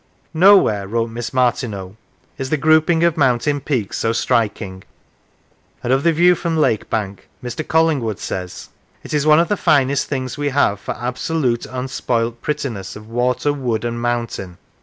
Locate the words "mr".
7.43-7.61